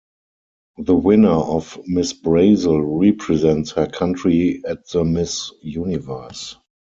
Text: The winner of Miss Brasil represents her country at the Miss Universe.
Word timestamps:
The 0.79 0.95
winner 0.95 1.29
of 1.29 1.77
Miss 1.85 2.11
Brasil 2.13 2.79
represents 2.81 3.69
her 3.73 3.85
country 3.85 4.63
at 4.65 4.89
the 4.89 5.03
Miss 5.03 5.51
Universe. 5.61 6.55